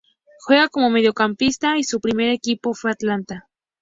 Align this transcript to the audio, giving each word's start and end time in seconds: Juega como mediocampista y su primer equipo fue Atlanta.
Juega 0.39 0.67
como 0.67 0.89
mediocampista 0.89 1.77
y 1.77 1.83
su 1.83 1.99
primer 2.01 2.29
equipo 2.31 2.73
fue 2.73 2.89
Atlanta. 2.89 3.47